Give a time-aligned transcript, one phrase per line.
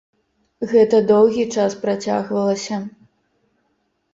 [0.71, 2.81] Гэта доўгі час працягвалася.